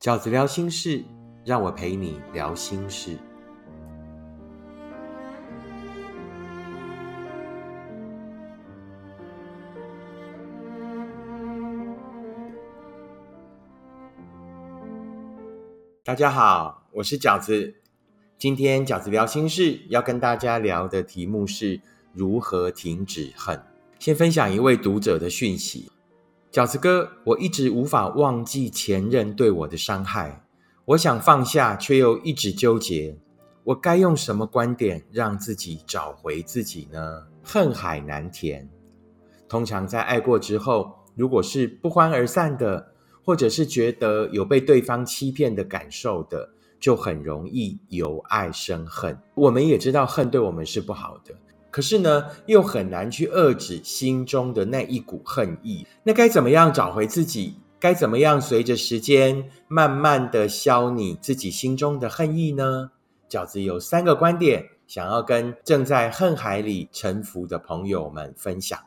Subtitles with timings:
[0.00, 1.04] 饺子聊心事，
[1.44, 3.18] 让我陪你聊心事。
[16.02, 17.74] 大家好，我是饺子。
[18.38, 21.78] 今天饺子聊心事要跟大家聊的题目是
[22.14, 23.62] 如何停止恨。
[23.98, 25.92] 先分享一位读者的讯息：
[26.52, 30.44] 饺子哥，我一直无法忘记前任对我的伤害，
[30.84, 33.16] 我想放下，却又一直纠结。
[33.62, 37.24] 我该用什么观点让自己找回自己呢？
[37.44, 38.68] 恨海难填。
[39.48, 49.16] 通常在爱过之后，如果是不欢而散的，或者是觉得有被对方欺骗的感受的，就很容易由爱生恨。
[49.36, 51.32] 我们也知道恨对我们是不好的，
[51.70, 55.86] 可是呢，又很难去遏制心中的那一股恨意。
[56.02, 57.54] 那该怎么样找回自己？
[57.78, 62.90] 该怎么样随着时间慢慢的消你自己心中的恨意呢？
[63.28, 68.78] 饺子有三个观点，想要跟正在恨海里沉浮的朋友们分享。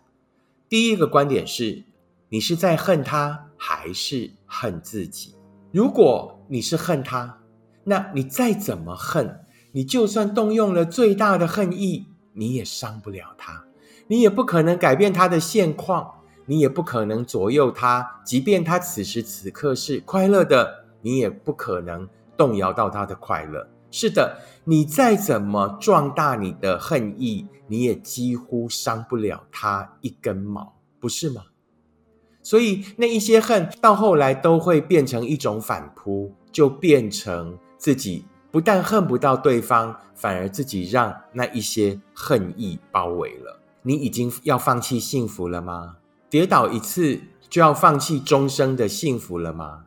[0.69, 1.83] 第一个观点是：
[2.29, 5.33] 你是在恨他，还是恨自己？
[5.71, 7.39] 如果你是恨他，
[7.83, 9.39] 那你再怎么恨，
[9.71, 13.63] 你就算动用了最大的恨意，你也伤不了他，
[14.07, 16.09] 你也不可能改变他的现况，
[16.45, 18.21] 你也不可能左右他。
[18.25, 23.67] 即便他此时此刻是快乐的，你也不可能动摇到他的快乐。
[23.91, 31.43] 是的，你再怎么壮大你的恨意，你也几乎伤不了他一根毛，不是吗？
[32.41, 37.57] 所以那一些恨到后来都会变成一种反扑，就变成。
[37.75, 38.23] 自己
[38.53, 43.59] 不但恨不到对方，反而自己让那一些恨意包围了。
[43.81, 45.95] 你已经要放弃幸福了吗？
[46.29, 49.85] 跌倒一次就要放弃终生的幸福了吗？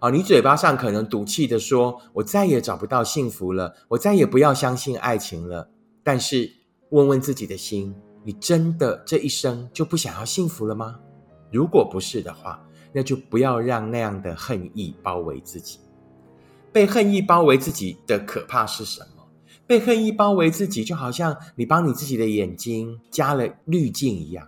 [0.00, 5.68] 哦，你嘴巴上可能赌气的说：“我再也找不到幸福了，我再也不要相信爱情了。”
[6.02, 6.50] 但是
[6.88, 11.00] 问问自己的心，你真的这一生就不想要幸福了吗？
[11.52, 15.80] 如果不是的话，那就不要让那样的恨意包围自己。
[16.76, 19.26] 被恨意包围自己的可怕是什么？
[19.66, 24.46] 被恨意包围自己，就好像你帮你自己的眼睛加了滤镜一样。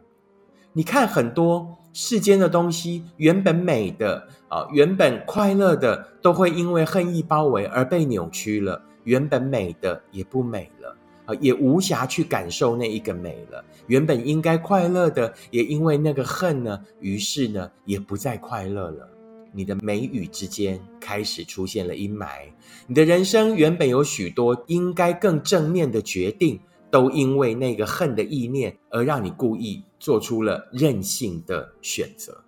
[0.75, 8.83] 你看很多世间的东西，原本美的啊，原本快乐的，都会因为恨意包围而被扭曲了。
[9.05, 13.65] 原本美的也不美了啊，也无暇去感受那一个美了。
[13.87, 19.09] 原本应该快乐的，也因为那个恨呢，于是呢，也不再快乐了。
[19.59, 22.49] 你的眉宇之间开始出现了阴霾，
[22.87, 26.61] 你的人生原本有许多应该更正面的决定，
[26.93, 32.45] 都因为那个恨的意念而让你故意做出了任性的选择。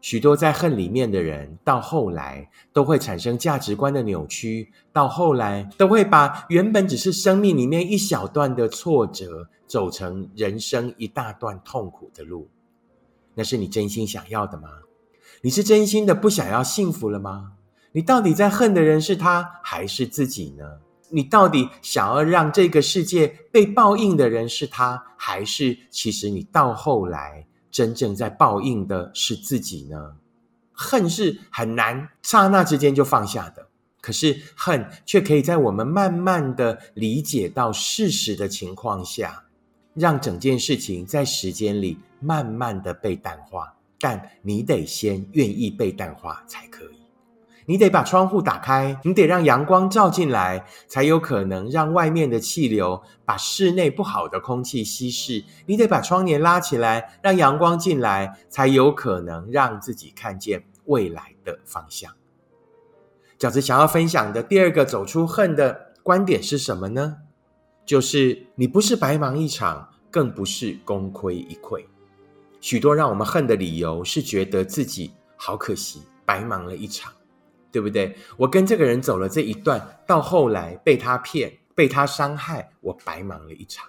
[0.00, 12.48] 许多在恨里面的人，到后来都会产生价值观的扭曲，到后来都会把原本只是生命里面一小段的挫折，走成人生一大段痛苦的路。
[13.34, 14.68] 那是你真心想要的吗？
[15.42, 17.52] 你是真心的不想要幸福了吗？
[17.92, 20.64] 你到底在恨的人是他还是自己呢？
[21.08, 30.14] 你到底想要让这个世界被报应的人是他，还是其实你到后来真正在报应的是自己呢？
[30.72, 33.66] 恨是很难刹那之间就放下的，
[34.00, 39.44] 可是恨却可以在我们慢慢的理解到事实的情况下，
[39.94, 43.74] 让整件事情在时间里慢慢的被淡化。
[44.00, 47.00] 但你得先愿意被淡化才可以，
[47.66, 55.44] 你得把窗户打开，你得让阳光照进来，才有可能让外面的气流把室内不好的空气稀释。
[55.66, 62.12] 你得把窗帘拉起来，让阳光进来，才有可能让自己看见未来的方向。
[63.38, 67.18] 饺子想要分享的第二个走出恨的观点是什么呢？
[67.86, 71.84] 就是你不是白忙一场，更不是功亏一篑。
[72.60, 77.12] 许多让我们恨的理由是觉得自己好可惜，白忙了一场，
[77.72, 78.14] 对不对？
[78.36, 83.88] 我跟这个人走了这一段，到后来被他骗，被他伤害，我白忙了一场。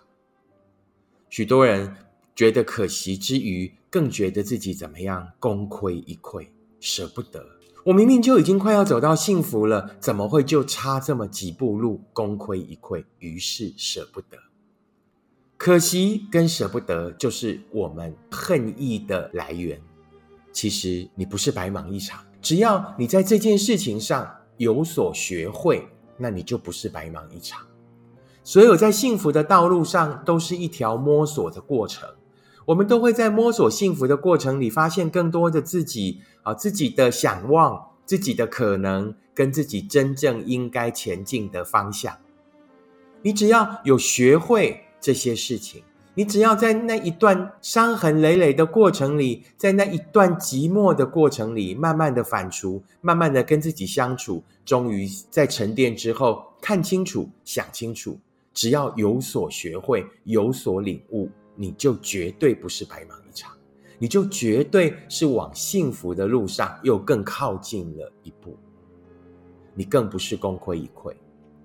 [1.29, 1.95] 许多人
[2.35, 6.47] 觉得可惜之余，更觉得自己怎么样，功亏一篑，
[6.79, 7.45] 舍不得。
[7.83, 13.03] 我明明就已经快要走到幸福了，怎么会就差这么几步路，功亏一篑？
[13.19, 14.37] 于是舍不得。
[15.63, 19.79] 可惜跟舍不得，就是我们恨意的来源。
[20.51, 24.27] 其实你不是白忙一场，只要你在这件事情上
[24.57, 25.87] 有所学会，
[26.17, 27.61] 那你就不是白忙一场。
[28.43, 32.09] 所有在幸福的道路上，都是一条摸索的过程。
[32.65, 37.85] 我们都会在摸索幸福的过程里，发现更多的自己啊，自己的想望。
[38.03, 42.17] 自己的可能跟自己真正应该前进的方向。
[43.21, 45.83] 你只要有学会这些事情，
[46.13, 58.17] 你只要在那一段伤痕累累的过程里，在那一段寂寞的过程里，慢慢的反刍，慢慢的跟自己相处，终于在沉淀之后看清楚、想清楚。
[58.53, 63.51] 只要有所学会、有所领悟，你就绝对不是白忙一场。
[63.97, 68.57] 你就绝对是往幸福的路上又更靠近了一步，
[69.73, 71.13] 你更不是功亏一篑。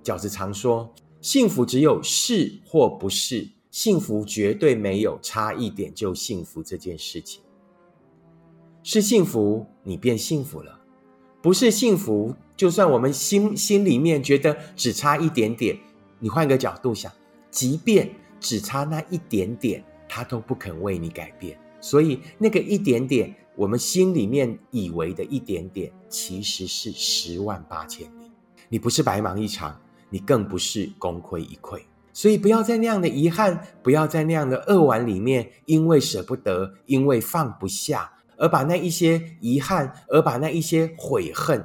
[0.04, 0.88] 饺子常说，
[1.26, 7.43] 幸福只有是或不是，幸福绝对没有差一点就幸福这件事情。
[8.84, 10.78] 是幸福，你变幸福了；
[11.43, 15.76] 不是幸福，就算我们心心里面觉得只差一点点，
[16.20, 17.11] 你换个角度想，
[17.50, 18.08] 即便
[18.38, 21.58] 只差那一点点，他都不肯为你改变。
[21.81, 28.31] 所以，那个一点点，我们心里面以为的一点点，其实是十万八千里。
[28.69, 29.76] 你不是白忙一场，
[30.11, 31.81] 你更不是功亏一篑。
[32.12, 41.62] 所以，不要在那样的遗憾，不要在那样的扼腕里面，因为舍不得，因为放不下，而把那一些遗憾，而把那一些悔恨，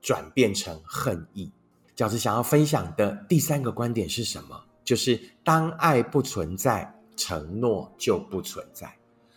[0.00, 1.52] 转变成恨意。
[1.94, 4.58] 饺子想要分享的第三个观点是什么？
[4.82, 8.90] 就是当爱不存在，承诺就不存在。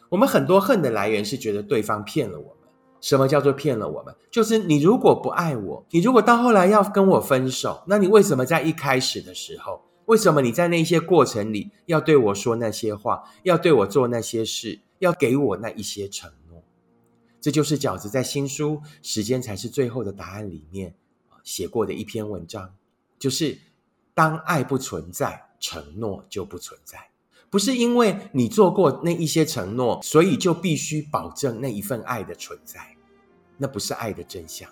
[0.07, 2.62] 我们很多恨的来源是觉得对方骗了我们。
[3.03, 4.15] 什么叫做骗了我们？
[4.31, 16.63] 就是你如果不爱我，你如果到后来要跟我分手，那你为什么在一开始的时候，为什么你在那些过程里要对我说那些话，要对我做那些事，要给我那一些承诺？
[17.41, 20.95] 这就是饺子在新书《时间才是最后的答案》里面
[21.43, 22.73] 写过的一篇文章，
[23.19, 23.59] 就是
[24.13, 27.09] 当爱不存在，承诺就不存在。
[27.49, 32.79] 不是因为你做过那一些承诺，所以就必须保证那一份爱的存在，
[33.57, 34.69] 那不是爱的真相。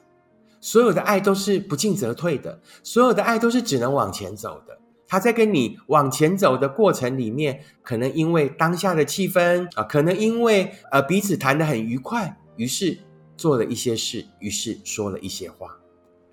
[0.59, 4.77] 所有的爱都是不进则退的，所有的爱都是只能往前走的。
[5.07, 12.97] 他在跟你往前走的过程里面，可能因为当下的气氛啊，可能因为呃彼此谈得很愉快，于是
[13.35, 15.77] 做了一些事，于是说了一些话。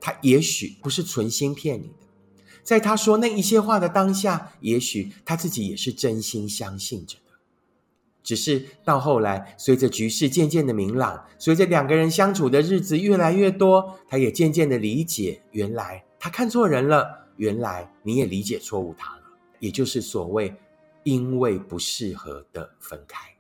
[0.01, 2.07] 他也许不是存心骗你的。
[2.69, 7.33] 在他说那一些话的当下，也许他自己也是真心相信着的。
[8.23, 19.23] 只是到后来，随着局势渐渐的明朗，随着两个人相处的日子越来越多，他也渐渐的理解，原来他看错人了，原来你也理解错误他了。
[19.61, 20.55] 也就是所谓
[21.05, 23.31] 因为不适合的分开，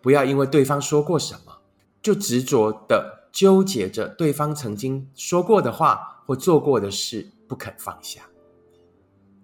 [0.00, 1.56] 不要因为对方说过什么，
[2.02, 8.22] 就执着的纠结着对方曾经说过的话或做过的事，不肯放下。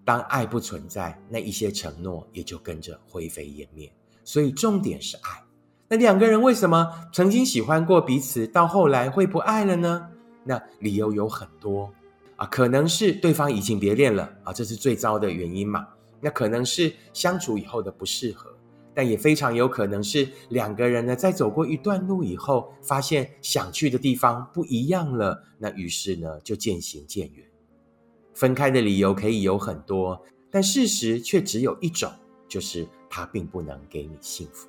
[0.09, 3.93] 当爱不存在，那一些承诺也就跟着灰飞烟灭。
[4.25, 5.45] 所以重点是爱。
[5.87, 10.09] 那两个人为什么曾经喜欢过彼此，到后来会不爱了呢？
[10.45, 11.93] 那理由有很多
[12.37, 15.87] 啊，可能是对方移情别恋了啊，这是最糟的原因嘛。
[16.23, 18.51] 那可能是相处以后的不适合，
[18.95, 27.47] 但也非常有可能是两个人呢，在走过一段路以后，发现想去的地方不一样了，那于是呢，就渐行渐远。
[28.39, 32.09] 分开的理由可以有很多，但事实却只有一种，
[32.47, 34.69] 就是他并不能给你幸福，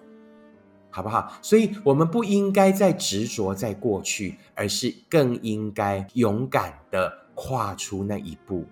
[0.89, 1.31] 好不好？
[1.39, 8.65] 所以，我们不应该再执着在过去，而是更应该勇敢的跨出那一步。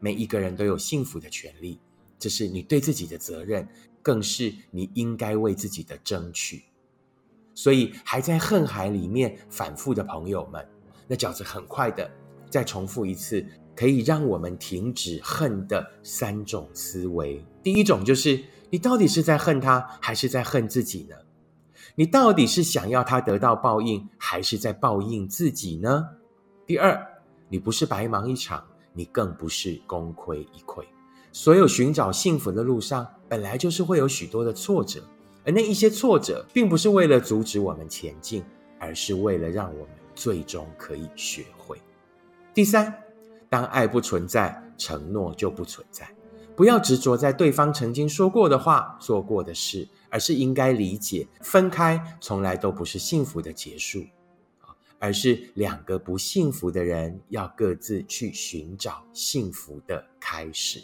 [0.00, 1.78] 每一个人都有幸福的权利，
[2.18, 3.68] 这是你对自己的责任，
[4.02, 6.64] 更是你应该为自己的争取。
[7.54, 10.68] 所以，还在恨海里面反复的朋友们，
[11.06, 12.10] 那饺子很快的
[12.52, 13.44] 再重复一次。
[13.74, 17.42] 可以让我们停止恨的三种思维。
[17.62, 21.16] 第一种就是，你到底是在恨他，还是在恨自己呢？
[21.94, 26.06] 你到底是想要他得到报应，还是在报应自己呢？
[26.66, 27.02] 第二，
[27.48, 30.84] 你不是白忙一场，你更不是功亏一篑。
[31.32, 35.02] 所有寻找幸福的路上，本来就是会有许多的挫折，
[35.46, 38.44] 而那一些挫折，并不是为了阻止我们前进，
[38.78, 41.80] 而是为了让我们最终可以学会。
[42.54, 43.02] 第三。
[43.48, 46.08] 当爱不存在，承诺就不存在。
[46.56, 54.04] 不要执着在对方曾经说过的话、做过的事，而是应该理解，分开从来都不是幸福的结束，
[54.98, 60.82] 而是两个不幸福的人要各自去寻找幸福的开始。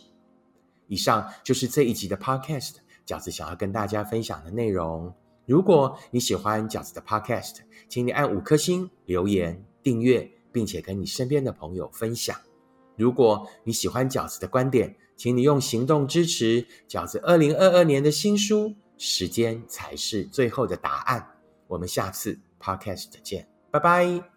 [0.87, 5.15] 以上就是这一集的 Podcast，饺子想要跟大家分享的内容。
[5.47, 7.57] 如果你喜欢饺子的 Podcast，
[7.89, 12.37] 请你按五颗星、留言、订阅，并且跟你身边的朋友分享。
[12.97, 18.75] 如果你喜欢饺子的观点，请你用行动支持饺子二零二二年的新书。
[18.97, 21.25] 时间才是最后的答案。
[21.69, 24.21] 我们下次 podcast 见，拜拜。